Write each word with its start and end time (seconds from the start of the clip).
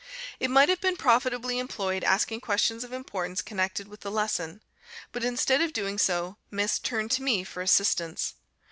It 0.39 0.49
might 0.49 0.67
have 0.67 0.81
been 0.81 0.97
profitably 0.97 1.59
employed 1.59 2.03
asking 2.03 2.41
questions 2.41 2.83
of 2.83 2.91
importance 2.91 3.43
connected 3.43 3.87
with 3.87 3.99
the 4.01 4.09
lesson; 4.09 4.63
but 5.11 5.23
instead 5.23 5.61
of 5.61 5.73
doing 5.73 5.99
so, 5.99 6.37
Miss 6.49 6.79
turned 6.79 7.11
to 7.11 7.21
me 7.21 7.43
for 7.43 7.61
assistance. 7.61 8.33